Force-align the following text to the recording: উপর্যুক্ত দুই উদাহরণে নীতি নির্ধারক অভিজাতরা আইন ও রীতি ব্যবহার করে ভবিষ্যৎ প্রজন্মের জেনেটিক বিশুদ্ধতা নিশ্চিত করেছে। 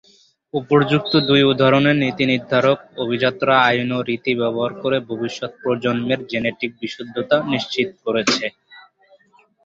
উপর্যুক্ত 0.53 1.13
দুই 1.27 1.41
উদাহরণে 1.51 1.91
নীতি 2.01 2.23
নির্ধারক 2.27 2.79
অভিজাতরা 3.03 3.55
আইন 3.67 3.89
ও 3.91 4.07
রীতি 4.07 4.31
ব্যবহার 4.41 4.73
করে 4.81 4.97
ভবিষ্যৎ 5.09 5.51
প্রজন্মের 5.61 6.19
জেনেটিক 6.31 6.71
বিশুদ্ধতা 6.81 7.35
নিশ্চিত 7.51 7.89
করেছে। 8.05 8.45